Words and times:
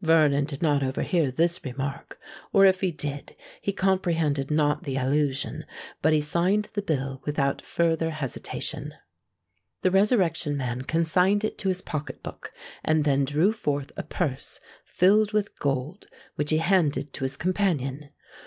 Vernon 0.00 0.46
did 0.46 0.62
not 0.62 0.82
overhear 0.82 1.30
this 1.30 1.62
remark—or, 1.62 2.64
if 2.64 2.80
he 2.80 2.90
did, 2.90 3.36
he 3.60 3.74
comprehended 3.74 4.50
not 4.50 4.84
the 4.84 4.96
allusion; 4.96 5.66
but 6.00 6.14
he 6.14 6.20
signed 6.22 6.68
the 6.72 6.80
bill 6.80 7.20
without 7.26 7.60
farther 7.60 8.08
hesitation. 8.12 8.94
The 9.82 9.90
Resurrection 9.90 10.56
Man 10.56 10.80
consigned 10.80 11.44
it 11.44 11.58
to 11.58 11.68
his 11.68 11.82
pocket 11.82 12.22
book, 12.22 12.54
and 12.82 13.04
then 13.04 13.26
drew 13.26 13.52
forth 13.52 13.92
a 13.98 14.02
purse 14.02 14.60
filled 14.82 15.32
with 15.34 15.58
gold, 15.58 16.06
which 16.36 16.52
he 16.52 16.56
handed 16.56 17.12
to 17.12 17.24
his 17.24 17.36
companion. 17.36 18.08